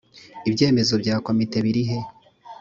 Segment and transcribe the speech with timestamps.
[0.49, 1.97] ibyemezo bya komite birihe